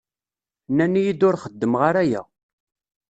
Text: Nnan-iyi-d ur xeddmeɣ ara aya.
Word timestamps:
Nnan-iyi-d 0.69 1.21
ur 1.27 1.35
xeddmeɣ 1.43 1.81
ara 1.89 2.01
aya. 2.03 2.21